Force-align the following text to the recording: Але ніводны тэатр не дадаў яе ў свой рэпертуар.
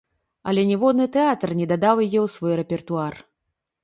Але 0.51 0.61
ніводны 0.69 1.05
тэатр 1.15 1.53
не 1.59 1.67
дадаў 1.71 2.01
яе 2.05 2.19
ў 2.25 2.31
свой 2.37 2.57
рэпертуар. 2.61 3.21